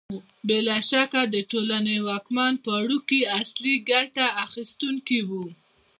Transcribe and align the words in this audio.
بې 0.47 0.59
له 0.67 0.77
شکه 0.89 1.21
د 1.33 1.35
ټولنې 1.51 1.95
واکمن 2.07 2.53
پاړکي 2.65 3.21
اصلي 3.39 3.75
ګټه 3.89 4.25
اخیستونکي 4.45 5.19
وو 5.29 5.45